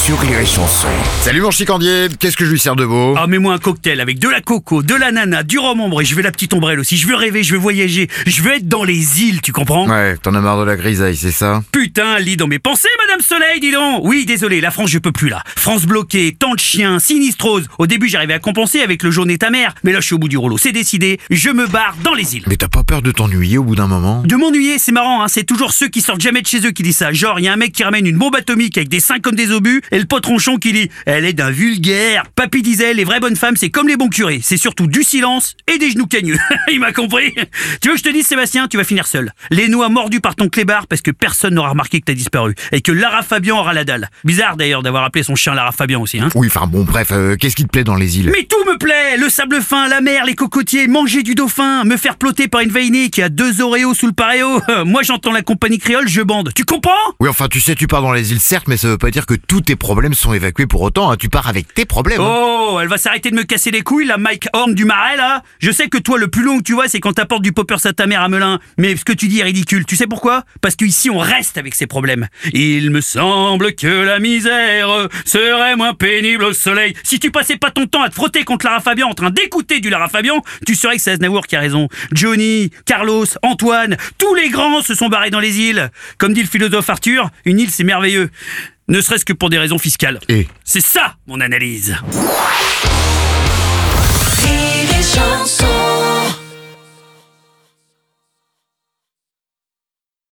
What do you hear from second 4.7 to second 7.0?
de l'ananas, du rhum ombre et je veux la petite ombrelle aussi.